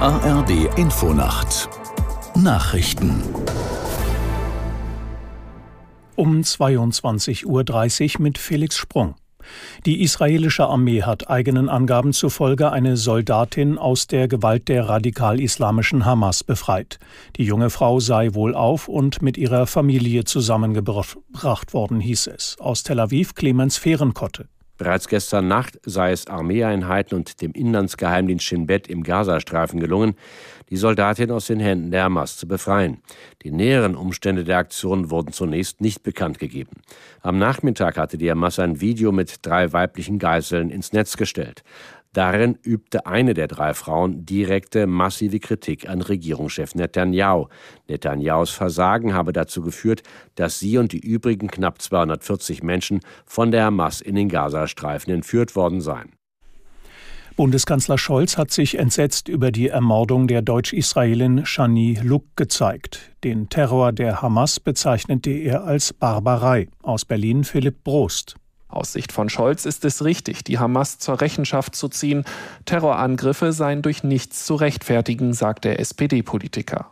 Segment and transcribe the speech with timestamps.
[0.00, 1.68] ARD Infonacht
[2.36, 3.20] Nachrichten
[6.14, 9.16] um 22.30 Uhr mit Felix Sprung.
[9.86, 16.44] Die israelische Armee hat eigenen Angaben zufolge eine Soldatin aus der Gewalt der radikal-islamischen Hamas
[16.44, 17.00] befreit.
[17.34, 22.56] Die junge Frau sei wohlauf und mit ihrer Familie zusammengebracht worden, hieß es.
[22.60, 24.48] Aus Tel Aviv Clemens Fehrenkotte.
[24.78, 30.14] Bereits gestern Nacht sei es Armeeeinheiten und dem Inlandsgeheimdienst Shin Bet im Gazastreifen gelungen,
[30.70, 33.02] die Soldatin aus den Händen der Hamas zu befreien.
[33.42, 36.80] Die näheren Umstände der Aktion wurden zunächst nicht bekannt gegeben.
[37.22, 41.64] Am Nachmittag hatte die Hamas ein Video mit drei weiblichen Geiseln ins Netz gestellt.
[42.18, 47.46] Darin übte eine der drei Frauen direkte, massive Kritik an Regierungschef Netanyahu.
[47.86, 50.02] Netanyahus Versagen habe dazu geführt,
[50.34, 55.54] dass sie und die übrigen knapp 240 Menschen von der Hamas in den Gazastreifen entführt
[55.54, 56.10] worden seien.
[57.36, 63.12] Bundeskanzler Scholz hat sich entsetzt über die Ermordung der Deutsch-Israelin Shani Luk gezeigt.
[63.22, 66.66] Den Terror der Hamas bezeichnete er als Barbarei.
[66.82, 68.34] Aus Berlin Philipp Brost.
[68.68, 72.24] Aus Sicht von Scholz ist es richtig, die Hamas zur Rechenschaft zu ziehen.
[72.66, 76.90] Terrorangriffe seien durch nichts zu rechtfertigen, sagt der SPD-Politiker.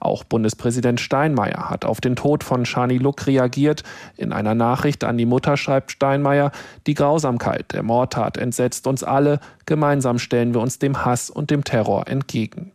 [0.00, 3.84] Auch Bundespräsident Steinmeier hat auf den Tod von Shani Luk reagiert.
[4.16, 6.50] In einer Nachricht an die Mutter schreibt Steinmeier,
[6.86, 11.64] die Grausamkeit der Mordtat entsetzt uns alle, gemeinsam stellen wir uns dem Hass und dem
[11.64, 12.72] Terror entgegen.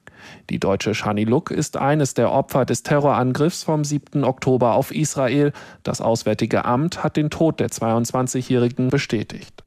[0.49, 4.23] Die deutsche Shani Luk ist eines der Opfer des Terrorangriffs vom 7.
[4.23, 5.53] Oktober auf Israel.
[5.83, 9.63] Das Auswärtige Amt hat den Tod der 22-Jährigen bestätigt.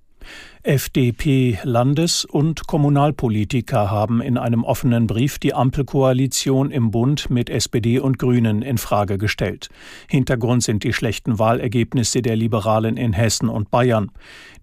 [0.63, 8.19] FDP-Landes- und Kommunalpolitiker haben in einem offenen Brief die Ampelkoalition im Bund mit SPD und
[8.19, 9.71] Grünen in Frage gestellt.
[10.07, 14.11] Hintergrund sind die schlechten Wahlergebnisse der Liberalen in Hessen und Bayern.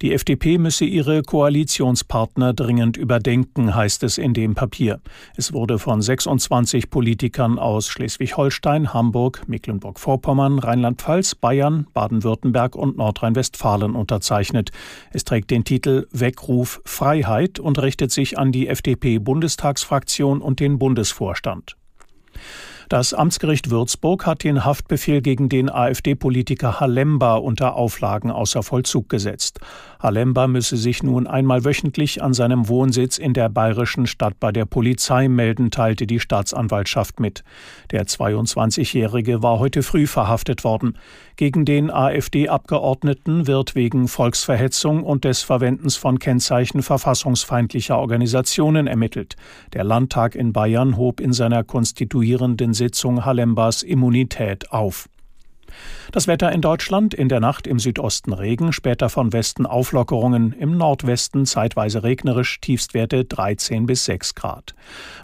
[0.03, 5.01] Die FDP müsse ihre Koalitionspartner dringend überdenken, heißt es in dem Papier.
[5.35, 14.69] Es wurde von 26 Politikern aus Schleswig-Holstein, Hamburg, Mecklenburg-Vorpommern, Rheinland-Pfalz, Bayern, Baden-Württemberg und Nordrhein-Westfalen unterzeichnet.
[15.11, 21.75] Es trägt den Titel Weckruf Freiheit und richtet sich an die FDP-Bundestagsfraktion und den Bundesvorstand.
[22.89, 29.59] Das Amtsgericht Würzburg hat den Haftbefehl gegen den AfD-Politiker Halemba unter Auflagen außer Vollzug gesetzt.
[29.99, 34.63] Halemba müsse sich nun einmal wöchentlich an seinem Wohnsitz in der bayerischen Stadt bei der
[34.63, 37.43] Polizei melden, teilte die Staatsanwaltschaft mit.
[37.91, 40.97] Der 22-Jährige war heute früh verhaftet worden.
[41.35, 49.35] Gegen den AfD-Abgeordneten wird wegen Volksverhetzung und des Verwendens von Kennzeichen verfassungsfeindlicher Organisationen ermittelt.
[49.73, 55.09] Der Landtag in Bayern hob in seiner konstituierenden Sitzung Halembas Immunität auf.
[56.11, 60.77] Das Wetter in Deutschland in der Nacht im Südosten Regen, später von Westen Auflockerungen, im
[60.77, 64.73] Nordwesten zeitweise regnerisch, Tiefstwerte 13 bis 6 Grad.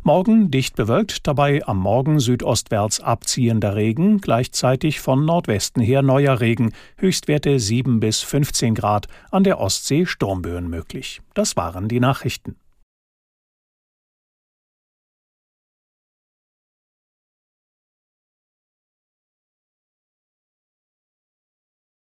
[0.03, 6.73] Morgen dicht bewölkt, dabei am Morgen südostwärts abziehender Regen, gleichzeitig von Nordwesten her neuer Regen,
[6.97, 11.21] Höchstwerte 7 bis 15 Grad, an der Ostsee Sturmböen möglich.
[11.33, 12.57] Das waren die Nachrichten.